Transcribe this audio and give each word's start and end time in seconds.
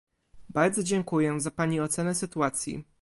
Bardzo 0.49 0.83
dziękuję 0.83 1.41
za 1.41 1.51
pani 1.51 1.79
ocenę 1.81 2.15
sytuacji 2.15 2.85